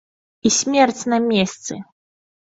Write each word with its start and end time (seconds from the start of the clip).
І 0.49 0.51
смерць 0.59 1.03
на 1.13 1.21
месцы! 1.29 1.79